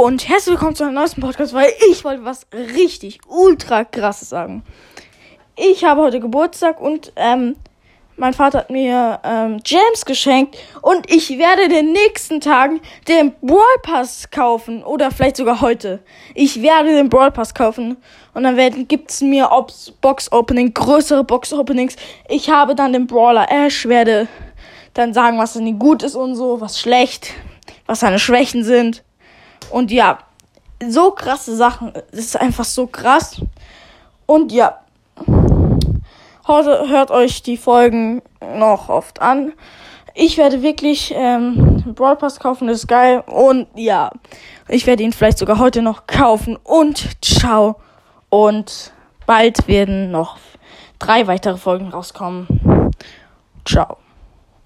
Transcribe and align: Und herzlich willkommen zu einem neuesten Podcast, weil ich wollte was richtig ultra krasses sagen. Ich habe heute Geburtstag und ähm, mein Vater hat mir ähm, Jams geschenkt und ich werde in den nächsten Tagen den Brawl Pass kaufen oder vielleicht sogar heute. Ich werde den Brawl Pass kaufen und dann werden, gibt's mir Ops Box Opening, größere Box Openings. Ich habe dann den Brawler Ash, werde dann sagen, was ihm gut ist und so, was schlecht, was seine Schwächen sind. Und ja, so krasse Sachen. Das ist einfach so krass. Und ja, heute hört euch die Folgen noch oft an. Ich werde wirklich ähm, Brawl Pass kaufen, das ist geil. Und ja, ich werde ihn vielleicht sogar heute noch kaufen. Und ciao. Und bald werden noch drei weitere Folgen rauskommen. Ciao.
Und 0.00 0.28
herzlich 0.28 0.52
willkommen 0.52 0.76
zu 0.76 0.84
einem 0.84 0.94
neuesten 0.94 1.20
Podcast, 1.20 1.52
weil 1.54 1.72
ich 1.90 2.04
wollte 2.04 2.24
was 2.24 2.46
richtig 2.52 3.18
ultra 3.26 3.82
krasses 3.82 4.28
sagen. 4.28 4.62
Ich 5.56 5.82
habe 5.82 6.02
heute 6.02 6.20
Geburtstag 6.20 6.80
und 6.80 7.12
ähm, 7.16 7.56
mein 8.16 8.32
Vater 8.32 8.58
hat 8.60 8.70
mir 8.70 9.18
ähm, 9.24 9.58
Jams 9.66 10.04
geschenkt 10.04 10.56
und 10.82 11.12
ich 11.12 11.36
werde 11.36 11.64
in 11.64 11.70
den 11.70 11.92
nächsten 11.92 12.40
Tagen 12.40 12.80
den 13.08 13.32
Brawl 13.42 13.58
Pass 13.82 14.30
kaufen 14.30 14.84
oder 14.84 15.10
vielleicht 15.10 15.36
sogar 15.36 15.60
heute. 15.60 15.98
Ich 16.36 16.62
werde 16.62 16.94
den 16.94 17.08
Brawl 17.08 17.32
Pass 17.32 17.52
kaufen 17.52 17.96
und 18.34 18.44
dann 18.44 18.56
werden, 18.56 18.86
gibt's 18.86 19.20
mir 19.20 19.50
Ops 19.50 19.90
Box 20.00 20.30
Opening, 20.30 20.74
größere 20.74 21.24
Box 21.24 21.52
Openings. 21.52 21.96
Ich 22.28 22.48
habe 22.50 22.76
dann 22.76 22.92
den 22.92 23.08
Brawler 23.08 23.50
Ash, 23.50 23.84
werde 23.86 24.28
dann 24.94 25.12
sagen, 25.12 25.38
was 25.38 25.56
ihm 25.56 25.76
gut 25.80 26.04
ist 26.04 26.14
und 26.14 26.36
so, 26.36 26.60
was 26.60 26.78
schlecht, 26.78 27.32
was 27.86 27.98
seine 27.98 28.20
Schwächen 28.20 28.62
sind. 28.62 29.02
Und 29.70 29.90
ja, 29.90 30.18
so 30.86 31.10
krasse 31.10 31.56
Sachen. 31.56 31.92
Das 31.92 32.20
ist 32.20 32.40
einfach 32.40 32.64
so 32.64 32.86
krass. 32.86 33.40
Und 34.26 34.52
ja, 34.52 34.78
heute 36.46 36.88
hört 36.88 37.10
euch 37.10 37.42
die 37.42 37.56
Folgen 37.56 38.22
noch 38.40 38.88
oft 38.88 39.20
an. 39.20 39.52
Ich 40.14 40.36
werde 40.36 40.62
wirklich 40.62 41.12
ähm, 41.14 41.94
Brawl 41.94 42.16
Pass 42.16 42.40
kaufen, 42.40 42.66
das 42.66 42.78
ist 42.78 42.88
geil. 42.88 43.22
Und 43.26 43.68
ja, 43.74 44.10
ich 44.66 44.86
werde 44.86 45.04
ihn 45.04 45.12
vielleicht 45.12 45.38
sogar 45.38 45.58
heute 45.58 45.82
noch 45.82 46.06
kaufen. 46.06 46.56
Und 46.64 47.22
ciao. 47.24 47.76
Und 48.28 48.92
bald 49.26 49.68
werden 49.68 50.10
noch 50.10 50.38
drei 50.98 51.26
weitere 51.26 51.56
Folgen 51.56 51.88
rauskommen. 51.88 52.48
Ciao. 53.64 53.98